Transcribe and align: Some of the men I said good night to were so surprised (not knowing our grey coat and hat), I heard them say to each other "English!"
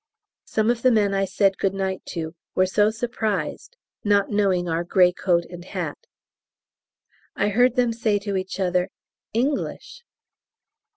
Some 0.45 0.71
of 0.71 0.81
the 0.81 0.89
men 0.89 1.13
I 1.13 1.25
said 1.25 1.59
good 1.59 1.75
night 1.75 2.01
to 2.07 2.33
were 2.55 2.65
so 2.65 2.89
surprised 2.89 3.77
(not 4.03 4.31
knowing 4.31 4.67
our 4.67 4.83
grey 4.83 5.11
coat 5.11 5.45
and 5.47 5.63
hat), 5.63 6.07
I 7.35 7.49
heard 7.49 7.75
them 7.75 7.93
say 7.93 8.17
to 8.17 8.35
each 8.35 8.59
other 8.59 8.89
"English!" 9.35 10.01